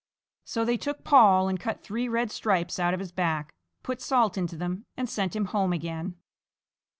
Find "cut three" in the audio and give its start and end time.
1.59-2.07